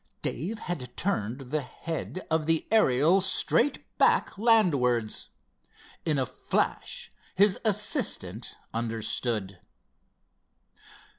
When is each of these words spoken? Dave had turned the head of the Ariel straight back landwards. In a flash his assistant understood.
Dave 0.23 0.57
had 0.57 0.97
turned 0.97 1.51
the 1.51 1.61
head 1.61 2.25
of 2.31 2.47
the 2.47 2.67
Ariel 2.71 3.21
straight 3.21 3.95
back 3.99 4.35
landwards. 4.35 5.29
In 6.05 6.17
a 6.17 6.25
flash 6.25 7.11
his 7.35 7.59
assistant 7.63 8.57
understood. 8.73 9.59